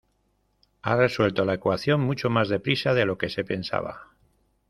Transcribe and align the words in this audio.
Ha 0.81 0.95
resuelto 0.95 1.45
la 1.45 1.53
ecuación 1.53 2.01
mucho 2.01 2.31
más 2.31 2.49
deprisa 2.49 2.95
de 2.95 3.05
lo 3.05 3.19
que 3.19 3.29
se 3.29 3.43
pensaba. 3.43 4.07